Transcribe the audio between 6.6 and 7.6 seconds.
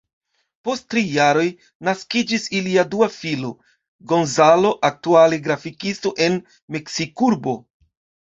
Meksikurbo.